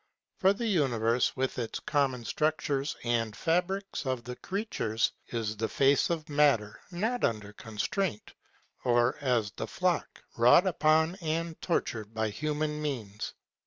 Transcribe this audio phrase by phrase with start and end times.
[0.39, 6.09] For the universe, with the common structures, and fabrics of the creatures, is the face
[6.09, 8.33] of matter, not under constraint,
[8.83, 13.35] or as the flock wrought upon and tortured by human means.